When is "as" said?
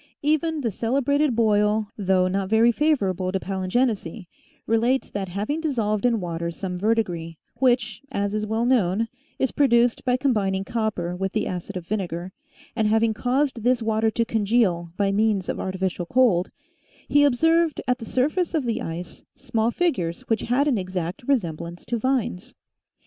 8.11-8.33